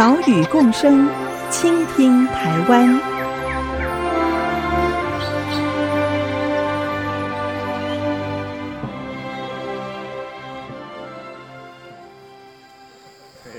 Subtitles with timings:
[0.00, 1.06] 岛屿共生，
[1.50, 2.98] 倾听台湾。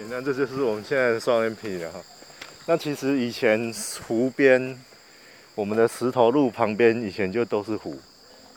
[0.10, 2.00] 那这就是我们现在的双眼皮了哈。
[2.66, 3.72] 那其实以前
[4.08, 4.76] 湖边，
[5.54, 7.96] 我们的石头路旁边以前就都是湖。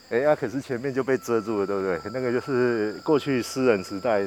[0.08, 2.00] 哎呀，可是前面就被遮住了，对不对？
[2.14, 4.22] 那个就是过去私人时代。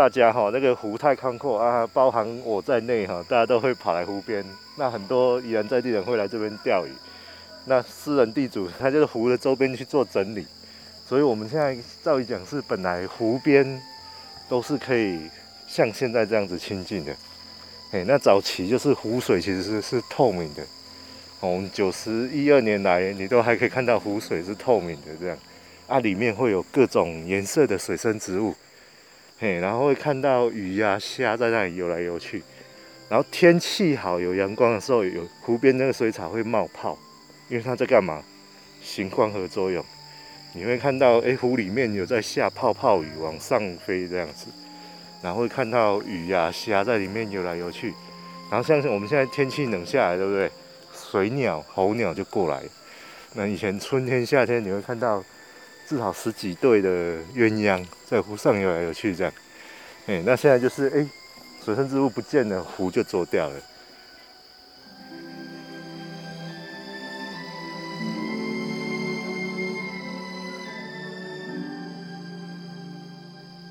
[0.00, 4.42] 大家哈，那个湖太宽阔啊，包含我在内哈，大家都会跑来湖边。
[4.78, 6.90] 那很多宜兰在地人会来这边钓鱼。
[7.66, 10.46] 那私人地主他就是湖的周边去做整理。
[11.06, 13.78] 所以我们现在照理讲是本来湖边
[14.48, 15.20] 都是可以
[15.68, 17.14] 像现在这样子亲近的。
[17.90, 20.62] 哎，那早期就是湖水其实是是透明的。
[21.40, 25.36] 从九十一二年来，你都还可以看到湖水是透明的这样。
[25.86, 28.54] 啊，里面会有各种颜色的水生植物。
[29.42, 32.42] 嘿，然后会看到鱼呀、虾在那里游来游去，
[33.08, 36.98] 然后天气好、有阳光的时候，有湖边那个水草会冒泡，
[37.48, 38.22] 因为它在干嘛？
[38.82, 39.82] 行光合作用。
[40.52, 44.48] 你会看到，哎，湖里面有在下泡泡雨，往上飞这样子，
[45.22, 47.94] 然后会看到鱼呀、虾在里面游来游去，
[48.50, 50.50] 然后像我们现在天气冷下来，对不对？
[50.94, 52.62] 水鸟、候鸟就过来。
[53.32, 55.24] 那以前春天、夏天你会看到。
[55.90, 59.32] 至少十几对的鸳鸯在湖上游来游去，这样，
[60.06, 61.04] 哎，那现在就是，哎，
[61.64, 63.56] 水生植物不见了，湖就走掉了。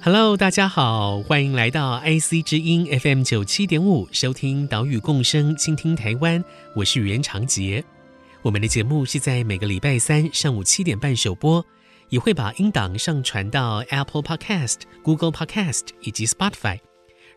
[0.01, 6.43] Hello，大家好，欢迎来到 IC 之音 FM 九七点五，收听岛屿共生，倾听台湾，
[6.75, 7.81] 我是袁长杰。
[8.41, 11.65] 我们的节目是在每个礼拜三上午七点半首播。
[12.09, 16.79] 也会把音档上传到 Apple Podcast、Google Podcast 以及 Spotify。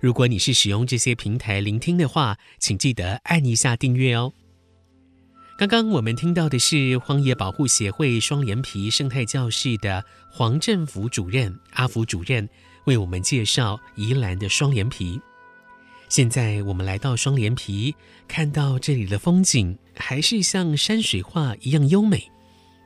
[0.01, 4.33] 如果你是使用这些平台聆听的话，请记得按一下订阅哦。
[5.59, 12.49] 刚刚我们听到的是荒野保护协会双连皮生态教室的黄振福主任阿福主任
[12.87, 15.21] 为我们介绍宜兰的双连皮。
[16.09, 17.95] 现在我们来到双连皮，
[18.27, 22.32] 看到这里的风景还是像山水画一样优美。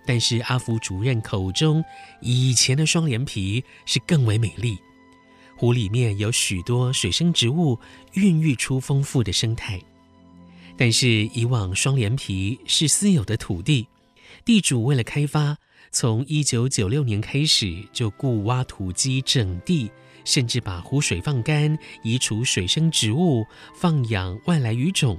[0.06, 1.84] 但是阿福主任口中，
[2.20, 4.78] 以前的双连皮是更为美丽。
[5.56, 7.78] 湖里面有许多水生植物，
[8.12, 9.80] 孕育出丰富的生态。
[10.76, 13.88] 但是以往双连皮是私有的土地，
[14.44, 15.56] 地主为了开发，
[15.90, 19.90] 从一九九六年开始就雇挖土机整地，
[20.26, 25.18] 甚至把湖水放干，移除水生植物，放养外来鱼种。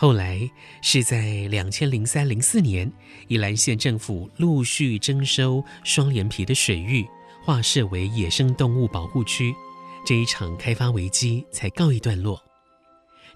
[0.00, 0.48] 后来
[0.80, 2.90] 是在两千零三零四年，
[3.26, 7.04] 宜兰县政府陆续征收双连皮的水域，
[7.42, 9.52] 划设为野生动物保护区，
[10.06, 12.40] 这一场开发危机才告一段落。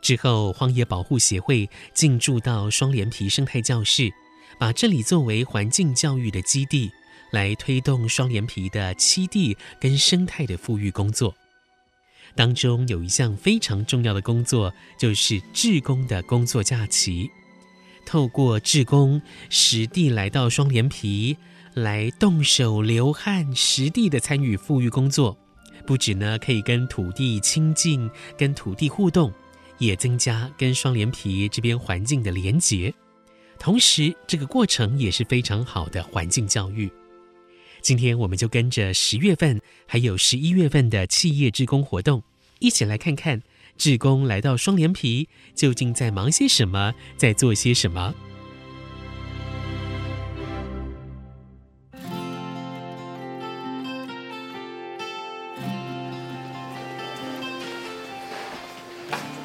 [0.01, 4.09] 之后，荒野保护协会进驻到双连皮生态教室，
[4.57, 6.89] 把这里作为环境教育的基地，
[7.33, 11.35] 来推动双连皮的栖地跟生态的复育工作。
[12.35, 17.31] 当中有一项非常重要的工作，就是志工的工作假期。
[18.05, 21.37] 透过志工实地来到双连皮，
[21.75, 25.37] 来动手流汗，实地的参与复育工作，
[25.87, 29.33] 不止呢可以跟土地亲近，跟土地互动，
[29.79, 32.93] 也增加跟双连皮这边环境的连结。
[33.59, 36.91] 同时，这个过程也是非常好的环境教育。
[37.83, 42.23] 今天我们就跟着十月份还有十一月份的企业志工活动，
[42.61, 43.43] 一起来看看
[43.77, 48.15] 志工来到双连皮究竟在忙些什么，在做些什么。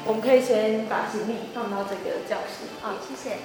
[0.06, 2.68] 我们可以先把行李放到这个教室。
[2.80, 3.36] 好，谢谢。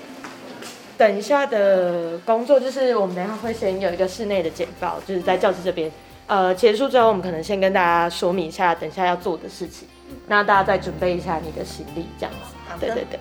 [0.98, 5.92] 等一下的工作就是，我们等一下会先有一个室内的简报，就是在教室这边。
[6.26, 9.88] 呃，结束之后，我们可能先跟大家说明一下等一下要做的事情，
[10.28, 12.56] 那大家再准备一下你的行李，这样子。
[12.80, 13.20] 对对对。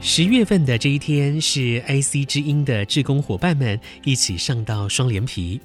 [0.00, 5.58] 十月份的这一天是 IC 之音的志工伙伴们一起上到双连埤，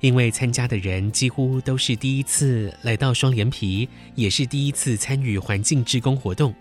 [0.00, 6.54] 因为参加的人几乎都是第一次来到双连皮，也是第一次参与环境志工活动，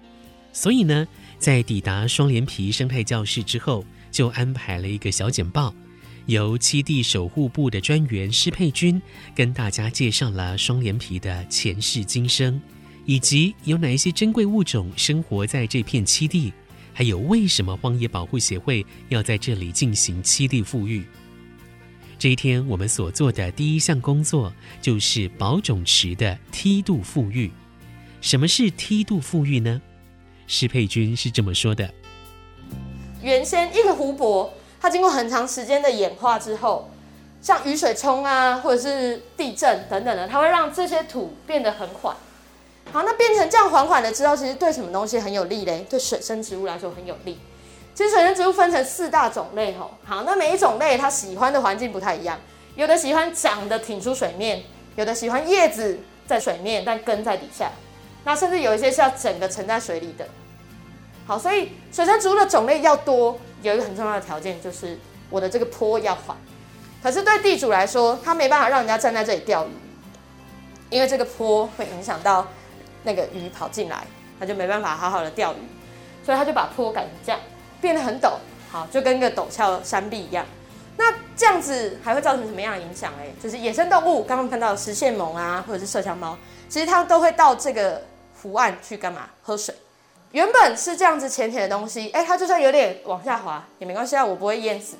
[0.53, 1.05] 所以呢，
[1.37, 5.75] 在抵达双连皮生态教室之后，就安排了一个小简报，
[6.27, 9.01] 由七地守护部的专员施佩君
[9.35, 12.59] 跟大家介绍了双连皮的前世今生，
[13.05, 16.53] 以及有哪一些珍贵物种生活在这片七地，
[16.93, 21.03] 还有为什么荒野保护协会要在这里进行七地复育。
[22.17, 24.51] 这一天，我们所做的第一项工作
[24.81, 27.51] 就是保种池的梯度富育。
[28.21, 29.81] 什么是梯度富育呢？
[30.47, 31.93] 施佩君是这么说的：
[33.21, 36.89] 原先一个湖泊，它经过很长时间的演化之后，
[37.41, 42.15] 像雨水冲啊，或者是地震等等的，它会让这些土变得很缓。
[42.91, 45.85] 好，那变成这样缓缓的之后，其实对什么东西很有利嘞？
[45.89, 47.37] 对水生植物来说很有利。
[47.95, 52.37] 其实水生植物分成四大种类吼，好，那每一种类它喜欢的环境不太一样，
[52.75, 54.63] 有的喜欢长得挺出水面，
[54.97, 55.97] 有的喜欢叶子
[56.27, 57.71] 在水面但根在底下，
[58.25, 60.27] 那甚至有一些是要整个沉在水里的。
[61.25, 64.99] 好，所以水生植物的种类要多，有一个很重要的条件就是
[65.29, 66.35] 我的这个坡要缓。
[67.01, 69.69] 可是对地主来说，他没办法让人家站在这里钓鱼，
[70.89, 72.45] 因为这个坡会影响到
[73.03, 74.05] 那个鱼跑进来，
[74.37, 75.57] 他就没办法好好的钓鱼，
[76.25, 77.39] 所以他就把坡改成这样。
[77.85, 78.31] 变得很陡，
[78.71, 80.43] 好，就跟个陡峭山壁一样。
[80.97, 83.13] 那这样子还会造成什么样的影响？
[83.21, 86.35] 哎，就是野生动物，刚刚看到的食蟹獴啊，或者是麝香猫，
[86.67, 88.01] 其实它们都会到这个
[88.41, 89.29] 湖岸去干嘛？
[89.43, 89.75] 喝水。
[90.31, 94.95] 原本是这样子浅浅的东西，哎，它就算有点往下滑也没关系啊，我不会淹死。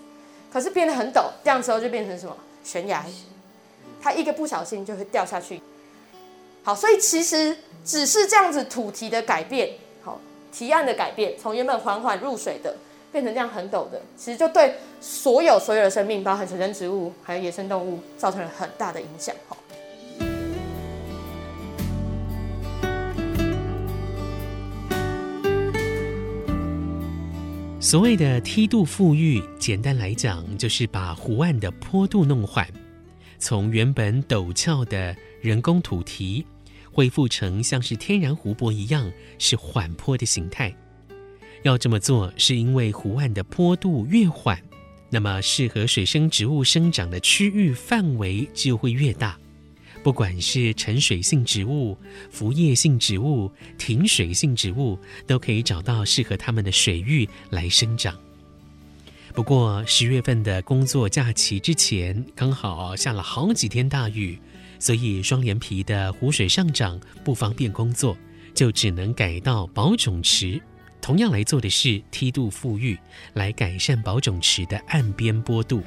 [0.53, 2.37] 可是变得很陡，这样之后就变成什么？
[2.63, 3.03] 悬崖，
[3.99, 5.59] 它一个不小心就会掉下去。
[6.63, 9.71] 好，所以其实只是这样子土堤的改变。
[10.57, 12.73] 堤岸的改变，从原本缓缓入水的，
[13.11, 19.35] 变成这样很陡的，其实就对所有所有的生命，包含水生植物，还有野生动物，造成了很大的影响。
[27.81, 32.65] 所谓的梯度复育，简单来讲，就是把湖岸的坡度弄缓，
[33.39, 36.45] 从原本陡峭的人工土堤。
[36.95, 40.73] 恢复成像是天然湖泊一样是缓坡的形态。
[41.63, 44.57] 要这么做，是因为湖岸的坡度越缓，
[45.09, 49.37] 那么适合水生植物生长的区域范围就会越大。
[50.03, 51.97] 不管是沉水性植物、
[52.31, 58.17] 浮叶性植物、挺水性植物，都可以找到适合它们的水域来生长。
[59.33, 64.39] 不过十月份的工作假期之前，刚好下了好几天大雨。
[64.79, 68.15] 所以双连皮的湖水上涨不方便工作，
[68.53, 70.61] 就只能改到保种池。
[71.01, 72.97] 同样来做的是梯度复育，
[73.33, 75.83] 来改善保种池的岸边坡度。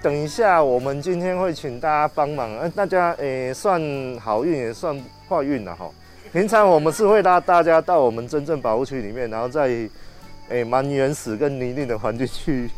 [0.00, 3.80] 等一下，我们今天会请大家帮忙，呃，大家诶、算
[4.20, 4.96] 好运也算
[5.28, 5.90] 坏运了哈。
[6.32, 9.88] 平常我们是会拉大家到我们真正保护区里面，然后在
[10.50, 12.70] 诶蛮原始跟泥泞的环境去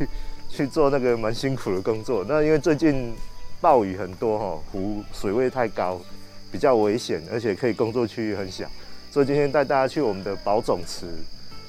[0.48, 2.24] 去做那个蛮辛苦的工作。
[2.26, 3.12] 那因为最近。
[3.60, 6.00] 暴雨很多哈，湖水位太高，
[6.52, 8.66] 比较危险，而且可以工作区域很小，
[9.10, 11.06] 所以今天带大家去我们的保种池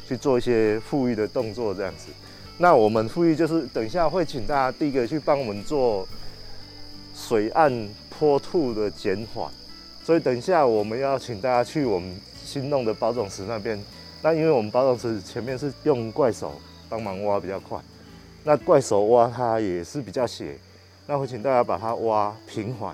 [0.07, 2.07] 去做一些复育的动作，这样子。
[2.57, 6.07] 那我们复育就是等一下会请大家第一个去帮我们做
[7.15, 9.49] 水岸坡度的减缓，
[10.03, 13.79] 所以等一下我们要请大家去我们新弄的保种池那边。
[14.21, 17.79] 那因为我们保种池前面是用怪手帮忙挖比较快，
[18.43, 20.57] 那怪手挖它也是比较斜。
[21.09, 22.93] 那会请大家把它挖平缓，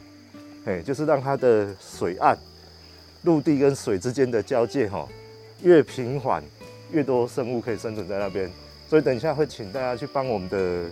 [0.65, 2.37] 哎，就是让它的水岸、
[3.23, 5.07] 陆地跟水之间的交界哈，
[5.63, 6.43] 越平缓，
[6.91, 8.47] 越多生物可以生存在那边。
[8.87, 10.85] 所以等一下会请大家去帮我们的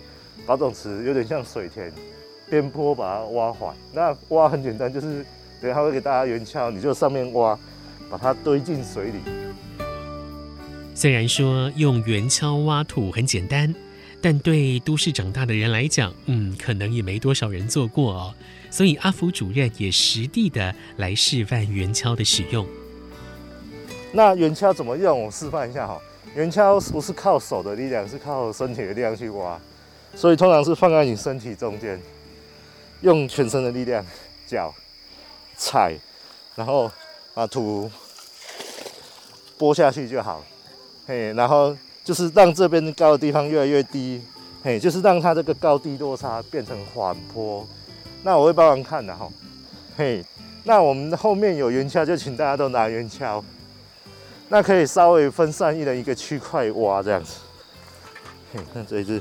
[0.44, 1.92] 保种池，有点像水田，
[2.50, 3.72] 边坡把它挖缓。
[3.92, 5.24] 那挖很简单，就是
[5.60, 7.56] 等一下会给大家圆锹，你就上面挖，
[8.10, 9.20] 把它堆进水里。
[10.92, 13.72] 虽然说用圆锹挖土很简单。
[14.22, 18.34] 但对都市长大的人来讲，嗯，可能也没多少人做过哦。
[18.70, 22.64] 所以阿福主任也实地的来示范圆锹的使用。
[24.12, 25.24] 那圆锹怎么用？
[25.24, 26.00] 我示范一下哈。
[26.36, 29.60] 圆锹不是靠手的力量，是靠身体的力量去挖，
[30.14, 32.00] 所以通常是放在你身体中间，
[33.00, 34.06] 用全身的力量，
[34.46, 34.72] 脚
[35.56, 35.98] 踩，
[36.54, 36.88] 然后
[37.34, 37.90] 把土
[39.58, 40.44] 拨下去就好。
[41.08, 41.76] 嘿，然后。
[42.04, 44.20] 就是让这边高的地方越来越低，
[44.62, 47.66] 嘿，就是让它这个高低落差变成缓坡。
[48.22, 49.28] 那我会帮忙看的哈，
[49.96, 50.24] 嘿，
[50.64, 53.42] 那我们后面有圆锹，就请大家都拿圆锹。
[54.48, 57.36] 那可以稍微分散一人一个区块挖这样子。
[58.52, 59.20] 嘿，看这一只，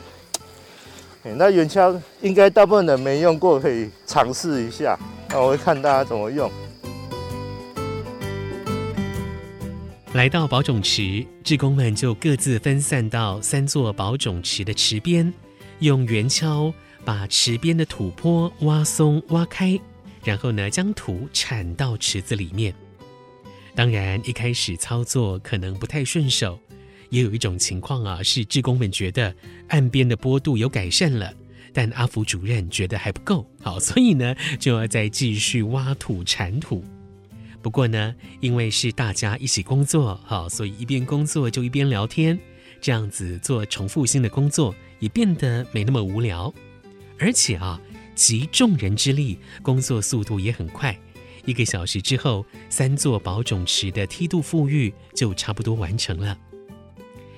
[1.23, 4.97] 嘿，那圆锹应该大部分人没用过，可以尝试一下。
[5.29, 6.51] 那我会看大家怎么用。
[10.13, 15.33] 来到保种池，志工们就各自分散到三座保种池的池边，
[15.79, 16.73] 用圆锹
[17.05, 19.79] 把池边的土坡挖松挖开，
[20.25, 22.75] 然后呢，将土铲到池子里面。
[23.73, 26.59] 当然，一开始操作可能不太顺手。
[27.09, 29.33] 也有一种情况啊，是志工们觉得
[29.69, 31.33] 岸边的坡度有改善了，
[31.73, 36.83] 但阿福主任觉得还不够，好，所以呢就要再继续挖土铲土。
[37.61, 42.39] 不过呢，因为是大家一起工作，好，所以一边工作就一边聊天，
[42.81, 46.51] 这样子做重复性的工作也变得没那么无聊。
[47.19, 47.79] 而且啊，
[48.15, 50.97] 集众人之力，工作速度也很快，
[51.45, 56.35] 一个小时之后，三座保种池的梯度富育就差不多完成了。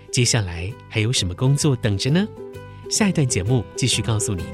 [0.10, 2.26] 接下来还有什么工作等着呢？
[2.90, 4.46] 下一段节目继续告诉你。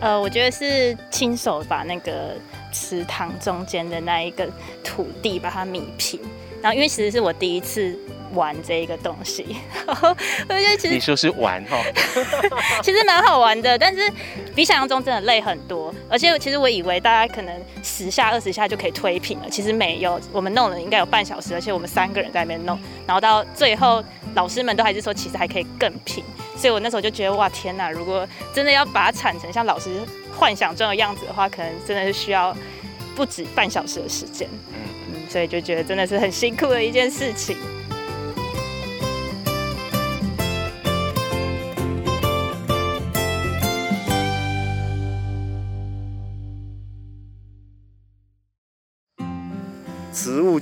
[0.00, 2.38] 呃，我觉得是亲手把那个
[2.74, 4.46] 池塘中间的那一个
[4.82, 6.20] 土地把它米平，
[6.60, 7.96] 然后因为其实是我第一次。
[8.32, 9.94] 玩这一个东西， 我
[10.48, 11.78] 觉得其实你说是玩哈，
[12.82, 14.10] 其实蛮好玩的，但是
[14.54, 15.94] 比想象中真的累很多。
[16.08, 24.02] 而且其实我以为大家可能十下二十下就可以推平了，其实没有，我们弄了应该有半小时，而且我们三个人在那边弄，然后到最后
[24.34, 26.24] 老师们都还是说其实还可以更平。
[26.56, 29.90] 所以我那时候就觉得哇天哪，如果真的要把它铲成像老师
[30.36, 32.56] 幻想中的样子的话，可能真的是需要
[33.16, 34.48] 不止半小时的时间。
[34.72, 37.56] 嗯，所以就觉得真的是很辛苦的一件事情。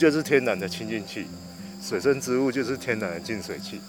[0.02, 1.24] 就是天然的清净器，
[1.80, 3.80] 水生植物就是天然的净水器。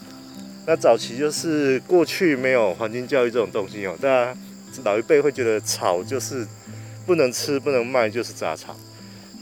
[0.63, 4.38] 那早期就是过去没有环境教育这种东西哦，大家
[4.84, 6.48] 老一辈会觉得草就是
[7.03, 8.75] 不能吃、不能卖，就是杂草。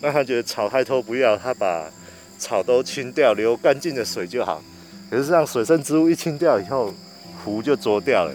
[0.02, 1.92] 那他觉得草太多不要，他把
[2.40, 4.64] 草都清掉，留干净的水就好。
[5.10, 6.94] 可是让水生植物一清掉以后，
[7.44, 8.34] 湖就浊掉了。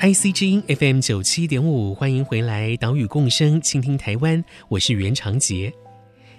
[0.00, 5.70] IC 之音 FM 九七点五，欢迎回来，岛屿共生，倾听台湾，我是袁长杰。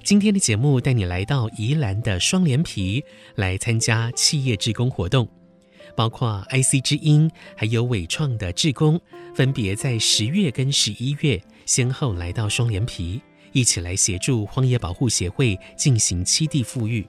[0.03, 3.03] 今天的节目带你来到宜兰的双连皮，
[3.35, 5.29] 来参加企业志工活动，
[5.95, 8.99] 包括 IC 之音，还有纬创的志工，
[9.35, 17.05] 分别在十月跟十一月先后来到双连皮，一起来协助荒野保护协会进行栖地复育。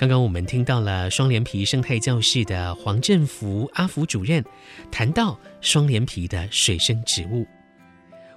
[0.00, 4.42] 刚刚我们听到了双连皮生态教室的黄振福阿福主任
[4.90, 7.46] 谈到双连皮的水生植物。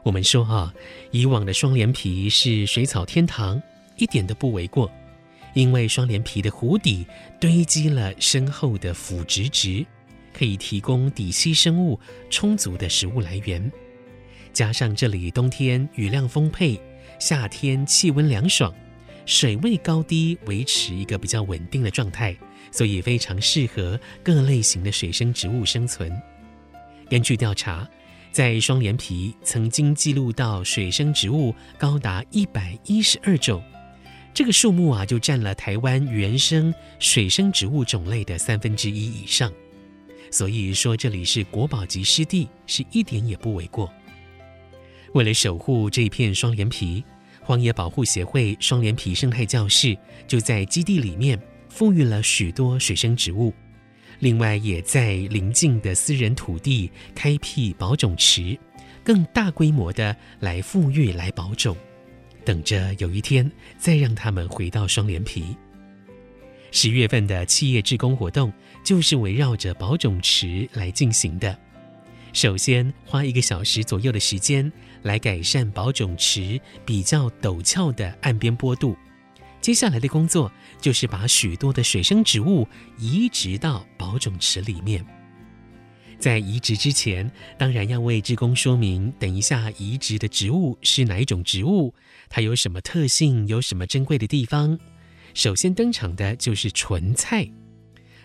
[0.04, 0.74] 我们说啊，
[1.12, 3.64] 以往的双连皮是水草天堂，
[3.96, 4.92] 一点都不为过，
[5.54, 7.08] 因为双连皮的湖底
[7.40, 9.86] 堆积了深厚的腐殖质，
[10.34, 11.98] 可以提供底栖生物
[12.30, 13.72] 充足的食物来源。
[14.52, 16.78] 加上这里冬天雨量丰沛，
[17.20, 18.76] 夏天气温凉爽。
[19.26, 22.36] 水位高低维持一个比较稳定的状态，
[22.72, 26.12] 所以非常适合各类型的水生植物生存。
[27.10, 27.88] 根据调查，
[28.32, 33.64] 在双连皮曾经记录到水生植物高达一百一十二种，
[34.34, 39.52] 这个数目啊就占了台湾原生水生植物种类的三分之一以上。
[40.32, 43.90] 所以说这里是国宝级湿地，是一点也不为过。
[45.14, 47.04] 为了守护这一片双连皮。
[47.44, 49.98] 荒野保护协会双连皮生态教室
[50.28, 53.54] 就在基地里面富育了许多水生植物，
[54.20, 58.58] 另外也在邻近的私人土地开辟保种池，
[59.04, 61.76] 更大规模的来富育、来保种，
[62.46, 65.56] 等着有一天再让他们回到双连皮。
[66.72, 68.52] 十月份的企业志工活动
[68.84, 71.56] 就是围绕着保种池来进行的。
[72.32, 74.72] 首先花一个小时左右的时间
[75.04, 78.98] 来改善保种池比较陡峭的岸边坡度，
[79.62, 82.68] 接下来的工作就是把许多的水生植物
[82.98, 85.06] 移植到保种池里面。
[86.20, 91.94] 在移植之前，当然要为志工说明，等一下移植的植物是哪一种植物，
[92.30, 94.80] 它有什么特性，有什么珍贵的地方。
[95.34, 97.50] 首先登场的就是莼菜，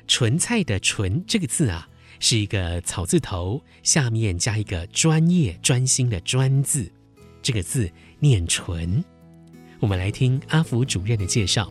[0.06, 1.88] 莼菜的“莼”这个字啊。
[2.20, 6.90] 是一个草字头，下面加一个专业、专心的“专”字，
[7.40, 9.04] 这个字念“纯”。
[9.80, 11.68] 我们来听阿福主任的介绍，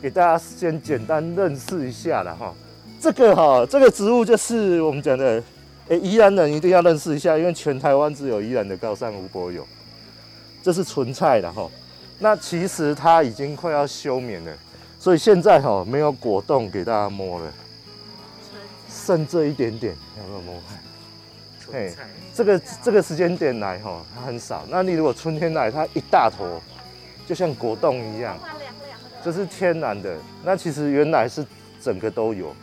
[0.00, 2.54] 给大家先简单认识一下了哈。
[2.98, 5.42] 这个哈，这个植物就是我们讲的，
[5.88, 9.66] 哎，宜兰人一定要认识一下，因为全台湾只有宜兰的高山湖泊有。
[10.62, 11.70] 这是纯菜的哈，
[12.18, 14.56] 那其实它已经快要休眠了。
[14.98, 17.52] 所以现在哈、没有果冻给大家摸了，
[18.94, 20.78] 剩这一点点，有没有摸看？
[21.72, 21.92] 嘿，
[22.34, 24.64] 这个这个时间点来哈、喔，它很少。
[24.68, 26.60] 那你如果春天来，它一大坨，
[27.26, 28.38] 就像果冻一样，
[29.24, 30.16] 这是天然的。
[30.44, 31.44] 那其实原来是
[31.82, 32.54] 整个都有。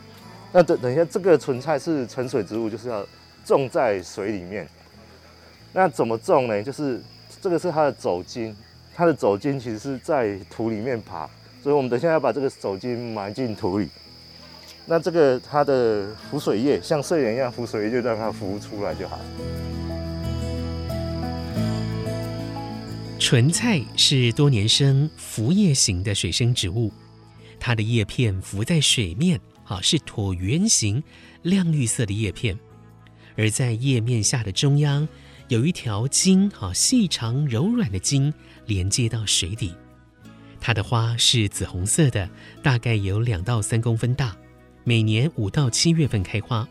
[0.53, 3.05] 那等等一下，这个纯菜是沉水植物，就是要
[3.43, 4.67] 种在水里面。
[5.73, 6.63] 那怎么种呢？
[6.63, 7.01] 就是
[7.41, 8.55] 这个是它的走茎，
[8.93, 11.27] 它的走茎其实是在土里面爬，
[11.63, 13.89] 所以我们等一下要把这个走茎埋进土里。
[14.85, 19.19] 那这个它的浮水叶像睡莲一样，浮水叶就让它浮出来就好。
[23.19, 26.91] 莼菜是多年生浮叶型的水生植物，
[27.59, 31.01] 它的叶片浮在水面，啊，是椭圆形、
[31.43, 32.57] 亮绿色的叶片，
[33.37, 35.07] 而在叶面下的中央。
[35.47, 38.33] 有一条茎，好细长柔软的茎，
[38.67, 39.75] 连接到水底。
[40.61, 42.29] 它的花是紫红色的，
[42.63, 44.33] 大概有两到三公分大，
[44.83, 46.67] 每年五到七月份开花。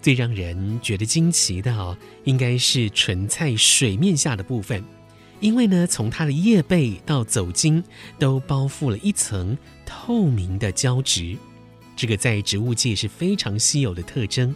[0.00, 4.82] 最让人觉得惊奇的哦，应该是莼菜水面下的部分，
[5.40, 7.82] 因为呢，从它的叶背到走茎
[8.18, 11.36] 都包覆了一层透明的胶质，
[11.96, 14.54] 这个在植物界是非常稀有的特征。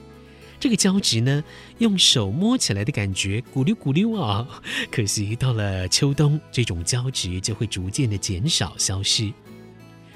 [0.61, 1.43] 这个胶质呢，
[1.79, 4.47] 用手摸起来的感觉咕溜咕溜啊，
[4.93, 9.33] 可惜到了秋冬，这种胶质就会逐渐的减少消失。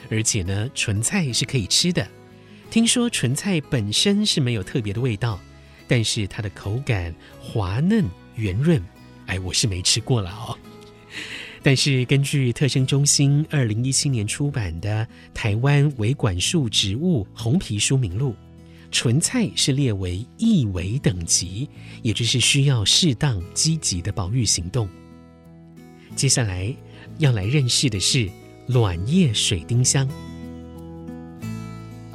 [0.09, 2.07] 而且呢，莼菜是可以吃的。
[2.71, 5.41] 听说纯菜本身是没有特别的味道，
[5.89, 8.05] 但是它的口感滑嫩
[8.35, 8.83] 圆润。
[9.27, 10.57] 哎，我是没吃过了哦。
[11.63, 15.05] 但是根据特生中心二零一七年出版的
[15.35, 18.33] 《台湾维管束植物红皮书名录》。
[18.93, 21.69] 纯菜是列为易危等级，
[22.03, 24.89] 也就是需要适当积极的保育行动。
[26.15, 26.73] 接下来
[27.19, 28.31] 要来认识的是
[28.69, 30.09] 卵叶水丁香。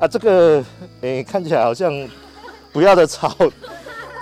[0.01, 0.65] 啊，这个
[1.01, 1.93] 诶看起来好像
[2.73, 3.37] 不要的草，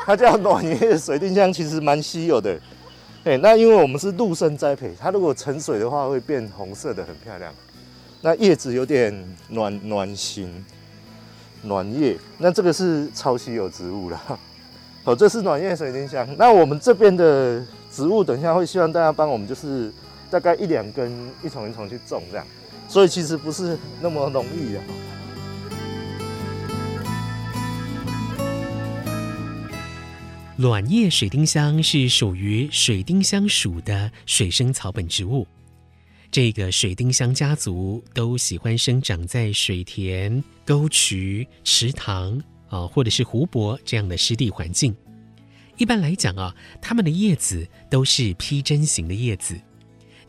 [0.06, 2.60] 它叫暖叶水丁香，其实蛮稀有的。
[3.24, 7.54] 哎，那因为我们是陆生栽培，它如果沉水的话会变红色的，很漂亮。
[8.20, 10.66] 那叶子有点暖暖形。
[11.62, 14.22] 暖叶，那这个是超稀有植物了。
[15.06, 16.28] 好，这是暖叶水丁香。
[16.38, 19.90] 那我们这边的植物，等一下会希望大家帮我们，就是
[20.30, 21.10] 大概一两根，
[21.42, 22.46] 一丛一丛去种这样。
[22.90, 24.80] 所以其实不是那么容易的。
[30.60, 35.48] 卵叶水丁香是属于水丁香属的水生草本植物。
[36.30, 44.94] 这个水丁香家族都喜欢生长在水田、沟渠、池塘啊，或者是湖泊这样的湿地环境。
[45.78, 49.58] 一般来讲啊，它们的叶子都是披针形的叶子，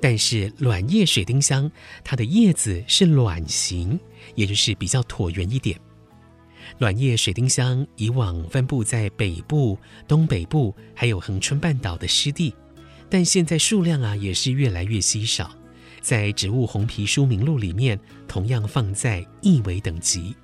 [0.00, 1.68] 但是卵叶水丁香
[2.04, 3.98] 它的叶子是卵形，
[4.36, 5.76] 也就是比较椭圆一点。
[6.78, 9.78] 卵叶水丁香以往分布在北部、
[10.08, 12.54] 东北部，还有恒春半岛的湿地，
[13.08, 15.50] 但现在数量啊也是越来越稀少。
[16.00, 20.34] 在植物红皮书名录里面，同样放在易危等级。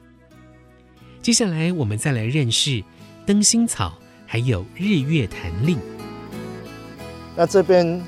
[1.22, 2.84] 接下来，我们再来认识
[3.24, 5.78] 灯心草，还有日月潭令。
[7.34, 8.02] 那这边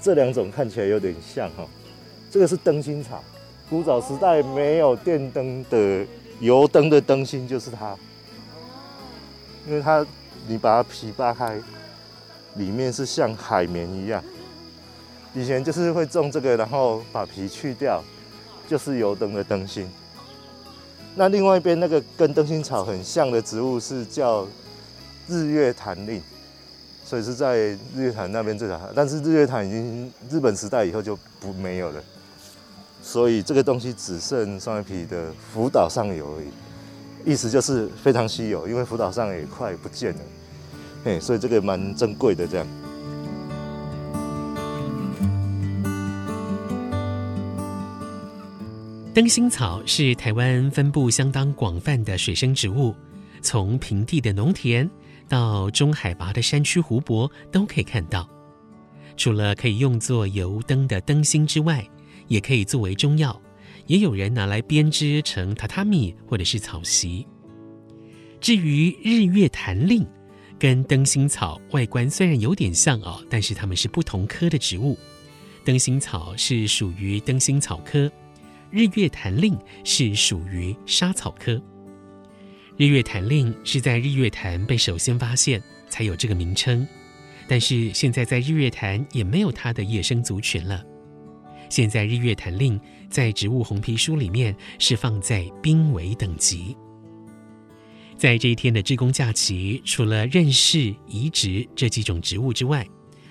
[0.00, 1.64] 这两种看起来有点像哈，
[2.30, 3.22] 这个是灯心草，
[3.68, 6.04] 古早时代没有电灯的
[6.40, 7.96] 油灯的灯芯就是它，
[9.68, 10.04] 因为它
[10.48, 11.60] 你把它皮扒开，
[12.54, 14.22] 里面是像海绵一样。
[15.34, 18.02] 以前就是会种这个，然后把皮去掉，
[18.66, 19.88] 就是油灯的灯芯。
[21.14, 24.46] 那另外一边那个跟灯芯草很像的植物是叫
[25.28, 26.22] 日月潭令，
[27.04, 28.80] 所以是在日月潭那边最早。
[28.94, 32.02] 但是日月潭已经日本时代以后就不没有了，
[33.02, 36.48] 所以这个东西只剩双眼皮的福岛上有而已。
[37.24, 40.20] 意思就是非常稀有，因为福岛上也快不见了，
[41.04, 42.66] 嘿，所以这个蛮珍贵的这样。
[49.12, 52.94] 灯芯草是台湾分布相当广泛的水生植物，
[53.42, 54.88] 从平地的农田
[55.28, 58.26] 到中海拔的山区湖泊都可以看到。
[59.16, 61.86] 除了可以用作油灯的灯芯之外，
[62.30, 63.38] 也可以作为中药，
[63.86, 67.26] 也有人拿来编织成榻榻米或者是草席。
[68.40, 70.06] 至于日月潭令，
[70.56, 74.96] 跟灯心草外观虽然有点像哦，但是它们是不同科的植物。
[75.64, 78.10] 灯心草是属于灯心草科。
[78.70, 81.60] 日月潭令是属于莎草科。
[82.76, 86.86] 日月潭令是在日月潭被首先发现，才有这个名称。
[87.48, 90.84] 但是现在在日月潭也没有它的野生族群了。
[91.70, 92.78] 现在日月潭令
[93.08, 96.76] 在植物红皮书里面是放在濒危等级。
[98.18, 102.86] 在这一天的志工假期，除了认识、移植这几种植物之外，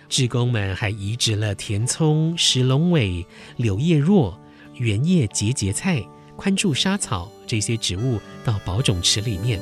[0.08, 3.24] 志工们还移植了田葱、石龙尾、
[3.58, 4.34] 柳叶箬、
[4.78, 6.04] 圆叶节节菜、
[6.36, 9.60] 宽柱沙草这些植物到保种池里面。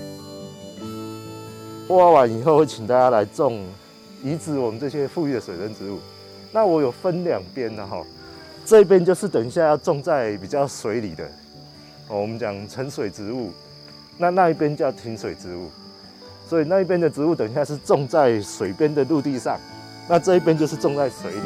[1.90, 3.66] 挖完以后，会请大家来种，
[4.24, 6.00] 移植我们这些富裕的水生植物。
[6.54, 8.02] 那我有分两边的哈，
[8.68, 11.24] 这边就是等一下要种在比较水里的，
[12.10, 13.54] 哦，我们讲沉水植物。
[14.18, 15.72] 那那一边叫停水植物，
[16.50, 19.58] 所以那一边的植物等一下是种在水边的陆地上，
[20.10, 21.40] 那这一边就是种在水里。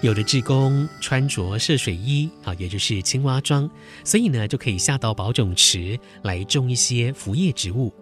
[0.00, 3.68] 有的志工穿着涉水衣，啊，也就是青蛙装，
[4.04, 7.92] 所以呢就可以下到保种池来种一些浮叶植物，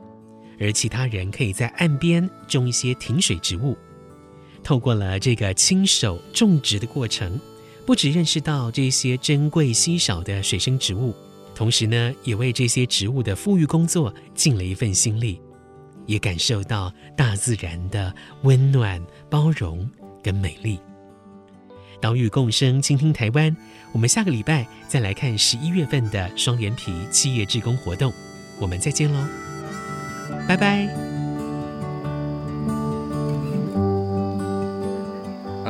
[0.61, 3.77] 而其他人可以在岸边种一些停水植物。
[4.63, 7.41] 透过了这个亲手种植的过程，
[7.85, 11.15] 不只认识到这些珍贵稀少的水生植物。
[11.55, 15.41] 同时呢，也为这些植物的复育工作尽了一份心力，
[16.07, 19.89] 也感受到大自然的温暖、包容
[20.23, 20.79] 跟美丽。
[22.01, 23.55] 岛屿共生，倾听台湾。
[23.93, 28.13] 我们下个礼拜再来看十一月份的双连埤企业志工活动，
[28.59, 29.25] 我们再见喽，
[30.49, 31.12] 拜拜。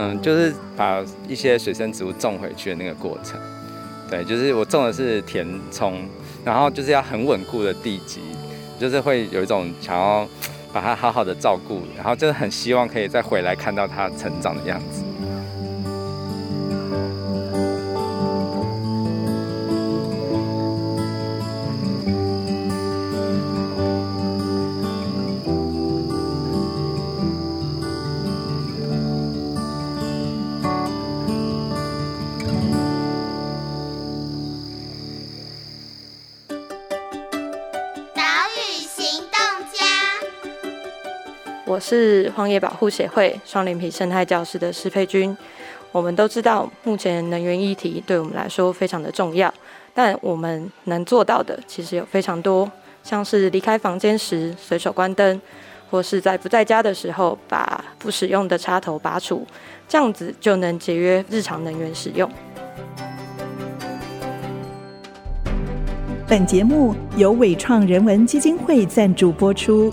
[0.03, 3.39] 嗯，就是把一些水生植物种回去的那个过程。
[4.11, 6.03] 对，就是我种的是田葱，
[6.45, 8.21] 然后就是要很稳固的地基，
[8.81, 10.27] 就是会有一种想要
[10.73, 15.05] 把它好好的照顾，然后就是很希望可以再回来看到它成长的样子。
[42.33, 45.37] 荒野保护协会双连埤生态教室的施佩君。
[45.93, 49.53] 我们都知道，目前能源议题对我们来说非常的重要，
[49.93, 52.71] 但我们能做到的其实有非常多，
[53.03, 55.39] 像是离开房间时随手关灯，
[55.91, 59.47] 或是在不在家的时候把不使用的插头拔除，
[59.87, 62.27] 这样子就能节约日常能源使用。
[66.27, 69.93] 本节目由伟创人文基金会赞助播出。